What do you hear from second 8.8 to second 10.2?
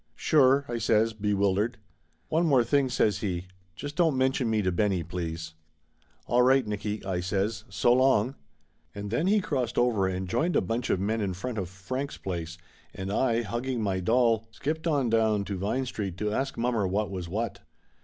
And then he crossed over